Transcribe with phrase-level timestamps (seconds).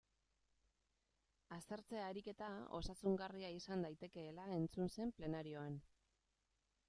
[1.57, 2.47] Aztertzea ariketa
[2.79, 5.77] osasungarria izan daitekeela entzun zen plenarioan.